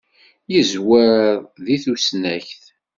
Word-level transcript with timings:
Yeẓwer 0.53 1.13
deg 1.65 1.79
tusnakt. 1.83 2.61